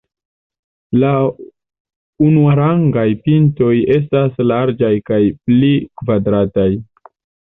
La 1.01 1.09
unuarangaj 2.29 3.03
pintoj 3.27 3.69
estas 3.97 4.41
larĝaj 4.53 4.91
kaj 5.11 5.19
pli 5.51 5.69
kvadrataj. 6.01 6.69